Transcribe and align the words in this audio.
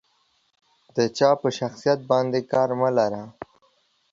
د 0.95 0.97
جا 1.17 1.31
په 1.41 1.49
شخصيت 1.57 1.99
باندې 2.11 2.39
کار 2.51 2.69
مه 2.79 2.89
لره. 2.97 3.23